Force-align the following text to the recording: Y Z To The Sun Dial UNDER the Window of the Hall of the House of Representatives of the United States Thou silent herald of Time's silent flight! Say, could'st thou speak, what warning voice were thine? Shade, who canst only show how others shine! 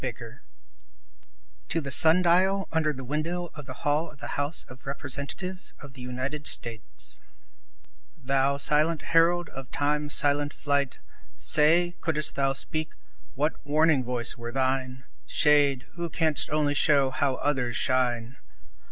Y 0.03 0.11
Z 0.17 0.39
To 1.69 1.79
The 1.79 1.91
Sun 1.91 2.23
Dial 2.23 2.67
UNDER 2.71 2.91
the 2.91 3.03
Window 3.03 3.51
of 3.53 3.67
the 3.67 3.85
Hall 3.85 4.09
of 4.09 4.17
the 4.17 4.29
House 4.29 4.63
of 4.67 4.87
Representatives 4.87 5.75
of 5.79 5.93
the 5.93 6.01
United 6.01 6.47
States 6.47 7.19
Thou 8.17 8.57
silent 8.57 9.03
herald 9.03 9.49
of 9.49 9.69
Time's 9.69 10.15
silent 10.15 10.55
flight! 10.55 10.97
Say, 11.37 11.97
could'st 12.01 12.33
thou 12.35 12.53
speak, 12.53 12.93
what 13.35 13.63
warning 13.63 14.03
voice 14.03 14.35
were 14.35 14.51
thine? 14.51 15.03
Shade, 15.27 15.85
who 15.93 16.09
canst 16.09 16.49
only 16.49 16.73
show 16.73 17.11
how 17.11 17.35
others 17.35 17.77
shine! 17.77 18.37